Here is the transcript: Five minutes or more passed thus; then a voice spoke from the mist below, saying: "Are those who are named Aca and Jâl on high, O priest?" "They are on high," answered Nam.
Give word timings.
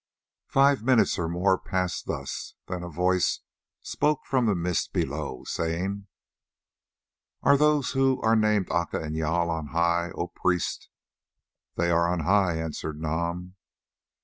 Five 0.47 0.81
minutes 0.81 1.19
or 1.19 1.29
more 1.29 1.59
passed 1.59 2.07
thus; 2.07 2.55
then 2.67 2.81
a 2.81 2.89
voice 2.89 3.41
spoke 3.83 4.25
from 4.25 4.47
the 4.47 4.55
mist 4.55 4.93
below, 4.93 5.43
saying: 5.43 6.07
"Are 7.43 7.55
those 7.55 7.91
who 7.91 8.19
are 8.23 8.35
named 8.35 8.71
Aca 8.71 8.97
and 8.99 9.15
Jâl 9.15 9.49
on 9.49 9.67
high, 9.67 10.09
O 10.15 10.25
priest?" 10.25 10.89
"They 11.75 11.91
are 11.91 12.11
on 12.11 12.21
high," 12.21 12.55
answered 12.57 12.99
Nam. 12.99 13.57